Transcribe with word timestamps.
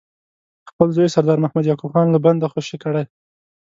خپل 0.69 0.87
زوی 0.95 1.07
سردار 1.15 1.37
محمد 1.43 1.65
یعقوب 1.67 1.91
خان 1.93 2.07
له 2.11 2.19
بنده 2.25 2.47
خوشي 2.53 2.77
کړي. 2.83 3.03